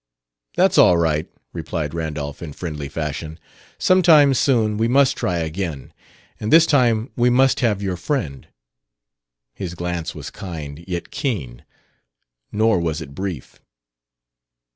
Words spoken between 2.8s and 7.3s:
fashion. "Some time, soon, we must try again. And this time we